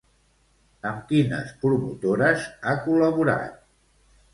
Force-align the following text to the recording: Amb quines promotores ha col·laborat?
Amb 0.93 1.03
quines 1.11 1.53
promotores 1.67 2.49
ha 2.67 2.77
col·laborat? 2.91 3.67